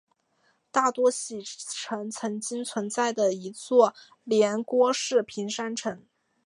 [0.71, 3.93] 大多喜城曾经存在的一座
[4.23, 6.07] 连郭式平山城。